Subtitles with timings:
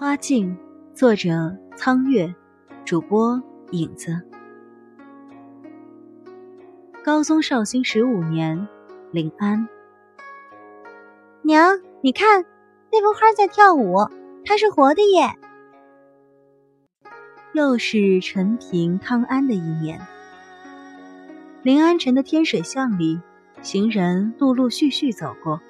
[0.00, 0.56] 花镜，
[0.94, 2.34] 作者苍月，
[2.86, 3.38] 主播
[3.72, 4.18] 影子。
[7.04, 8.66] 高宗绍兴十五年，
[9.12, 9.68] 临安。
[11.42, 12.46] 娘，你看，
[12.90, 14.08] 那幅花在跳舞，
[14.42, 15.34] 它是活的耶！
[17.52, 20.00] 又是陈平康安的一年，
[21.62, 23.20] 临安城的天水巷里，
[23.60, 25.60] 行人陆陆续续走过，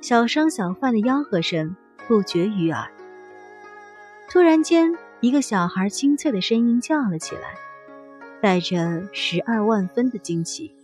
[0.00, 1.76] 小商小贩的吆喝声
[2.08, 2.90] 不绝于耳。
[4.32, 7.54] 突然间，一个小孩清脆的声音叫了起来，
[8.40, 10.74] 带着十二万分的惊奇。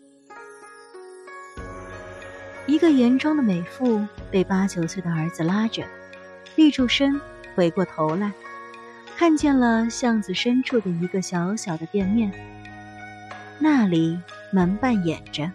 [2.67, 5.83] 一个严庄的美妇被八九岁的儿子拉着，
[6.57, 7.19] 立住身，
[7.55, 8.31] 回过头来，
[9.17, 12.31] 看见了巷子深处的一个小小的店面。
[13.59, 14.21] 那里
[14.53, 15.51] 门半掩着，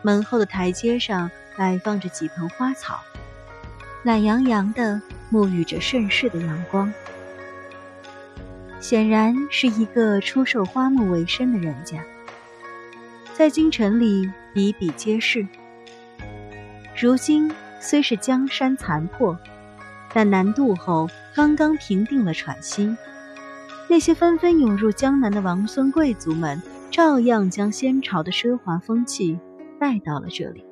[0.00, 3.00] 门后的台阶上摆放着几盆花草，
[4.02, 5.00] 懒洋洋的。
[5.32, 6.92] 沐浴着盛世的阳光，
[8.80, 12.02] 显然是一个出售花木为生的人家，
[13.32, 15.46] 在京城里比比皆是。
[17.00, 17.48] 如今
[17.78, 19.38] 虽是江山残破，
[20.12, 22.96] 但南渡后刚刚平定了喘息，
[23.88, 29.38] 那些纷纷涌入江南的王孙贵族们，照样将先朝的奢华风气
[29.78, 30.64] 带到了这里，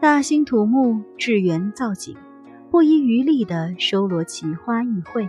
[0.00, 2.16] 大兴土木，制园造景。
[2.70, 5.28] 不遗余力地收罗奇花异卉。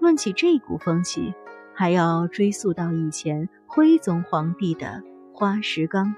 [0.00, 1.34] 论起这股风气，
[1.74, 5.02] 还要追溯到以前徽宗皇帝的
[5.34, 6.14] 花石纲。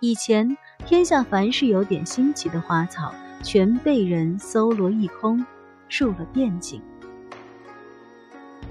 [0.00, 5.46] 以前天下凡是有点新奇的花草，全被人搜罗一空，
[5.88, 6.82] 入了汴京。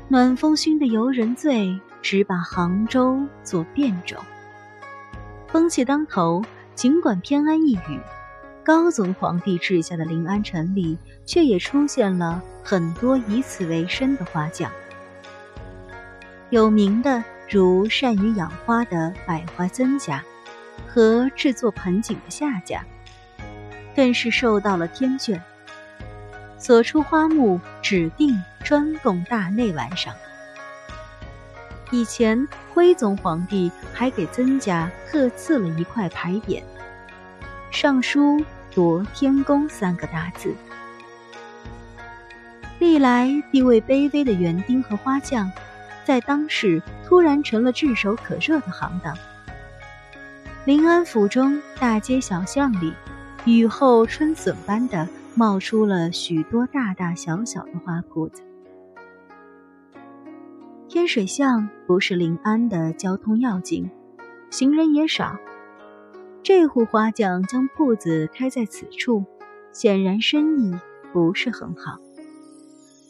[0.10, 4.18] 暖风熏得游人醉，只把杭州作汴州。
[5.52, 6.44] 风气当头，
[6.76, 8.00] 尽管偏安一隅。
[8.64, 14.72] 高宗皇帝治下的临安城里，却也出现了很多以此为生的花匠。
[16.52, 20.24] 有名的如善于养花的百花曾家，
[20.88, 22.86] 和制作盆景的夏家，
[23.96, 25.40] 更是受到了天眷，
[26.60, 30.14] 所出花木指定专供大内玩赏。
[31.92, 36.62] 以前徽宗皇帝还给曾家特赐了一块牌匾。
[37.72, 40.54] 上书“夺天工”三个大字。
[42.80, 45.52] 历来地位卑微的园丁和花匠，
[46.06, 49.18] 在当世突然成了炙手可热的行当。
[50.66, 52.94] 临安府中大街小巷里，
[53.46, 58.42] 雨后春笋般的冒出了许多大大小小的花铺子。
[60.90, 63.92] 天水巷不是临安的交通要紧，
[64.50, 65.38] 行人也少。
[66.42, 69.24] 这户花匠将铺子开在此处，
[69.72, 70.76] 显然生意
[71.14, 72.00] 不是很好，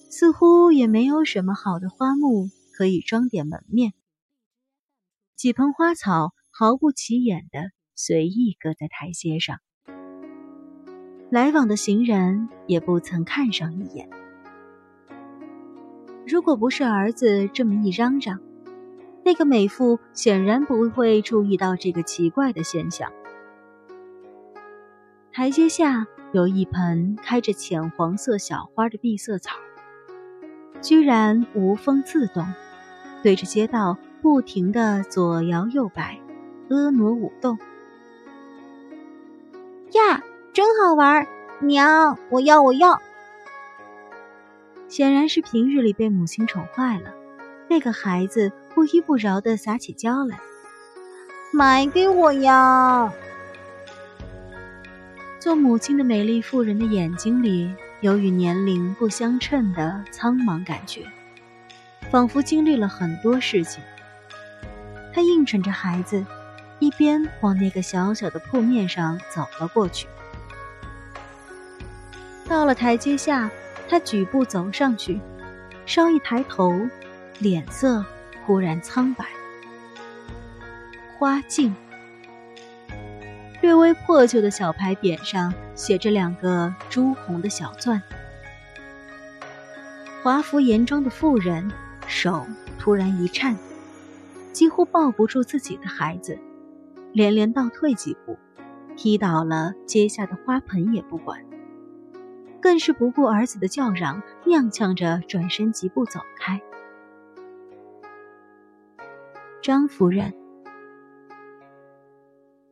[0.09, 3.93] 似乎也没有什么好的花木可以装点门面。
[5.37, 9.59] 几盆花草毫不起眼的随意搁在台阶上，
[11.31, 14.09] 来往的行人也不曾看上一眼。
[16.29, 18.39] 如果不是儿子这么一嚷嚷，
[19.25, 23.11] 那个美妇显然不会注意到这个奇怪的现象。
[25.33, 29.55] 台阶下有一盆开着浅黄色小花的碧色草，
[30.81, 32.45] 居然无风自动，
[33.23, 36.19] 对着街道不停的左摇右摆，
[36.69, 37.57] 婀娜舞动。
[39.93, 40.21] 呀，
[40.53, 41.25] 真好玩！
[41.59, 43.01] 娘，我要，我要！
[44.89, 47.13] 显然是平日里被母亲宠坏了，
[47.69, 50.39] 那个孩子不依不饶的撒起娇来，
[51.53, 53.13] 买给我呀！
[55.39, 61.05] 做母亲的美丽妇人的眼睛里有与年龄不相称的苍茫感觉，
[62.09, 63.83] 仿佛经历了很多事情。
[65.13, 66.25] 她应承着孩子，
[66.79, 70.07] 一边往那个小小的铺面上走了过去。
[72.47, 73.49] 到了台阶下，
[73.89, 75.19] 他举步走上去，
[75.85, 76.71] 稍一抬头，
[77.39, 78.05] 脸色
[78.45, 79.25] 忽然苍白。
[81.17, 81.75] 花镜。
[83.61, 88.01] 略微破旧的小牌匾上写着两个朱红的小钻。
[90.23, 91.69] 华服严庄的妇人
[92.07, 92.47] 手
[92.77, 93.57] 突然一颤，
[94.53, 96.39] 几乎抱不住自己的孩子，
[97.11, 98.37] 连连倒退几步，
[98.95, 101.43] 踢倒了阶下的花盆也不管，
[102.61, 106.61] 更是不顾儿子的叫嚷，踉跄着转身疾步走开。
[109.61, 110.33] 张夫人。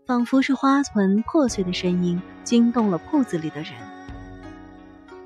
[0.06, 3.74] 仿佛是花盆破碎的声音惊动了铺子里的人，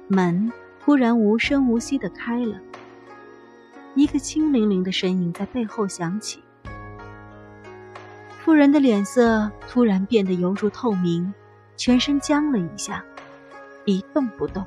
[0.07, 2.59] 门突然无声无息的开了，
[3.93, 6.43] 一个清凌凌的声音在背后响起。
[8.39, 11.31] 妇人的脸色突然变得犹如透明，
[11.77, 13.05] 全身僵了一下，
[13.85, 14.65] 一动不动。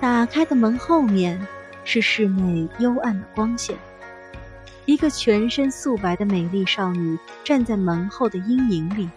[0.00, 1.46] 打开的门后面
[1.84, 3.76] 是室内幽暗的光线，
[4.86, 9.10] 一个全身素白的美丽少女站在门后的阴影里，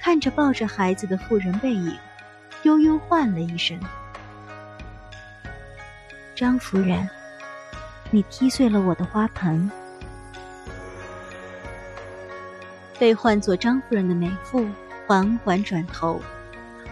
[0.00, 1.96] 看着抱着孩子的妇人背影，
[2.64, 3.78] 悠悠唤了一声
[6.34, 7.08] ：“张夫人，
[8.10, 9.70] 你踢碎了我的花盆。”
[12.98, 14.66] 被唤作张夫人的美妇
[15.06, 16.20] 缓缓转头，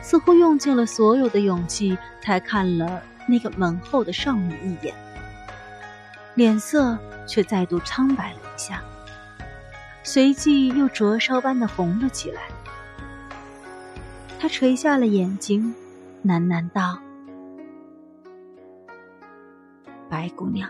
[0.03, 4.95] 似乎用尽了所有的勇气，才看了那个门后的少女一眼，
[6.35, 8.83] 脸色却再度苍白了一下，
[10.03, 12.43] 随即又灼烧般的红了起来。
[14.39, 15.75] 她垂下了眼睛，
[16.25, 16.99] 喃喃道
[20.09, 20.69] ：“白姑娘。”